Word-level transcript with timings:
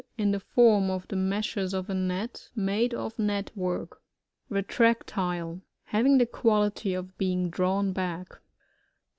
—In 0.23 0.31
the 0.31 0.39
ferm 0.39 0.89
of 0.89 1.07
the 1.09 1.15
meshes 1.15 1.75
of 1.75 1.87
a 1.87 1.93
net; 1.93 2.49
made 2.55 2.95
of 2.95 3.19
net; 3.19 3.51
work, 3.55 4.01
RrrRAOTiiJE.— 4.49 5.61
Having 5.93 6.17
the 6.17 6.25
quality 6.25 6.95
of 6.95 7.15
being 7.19 7.51
drawn 7.51 7.91
back. 7.93 8.39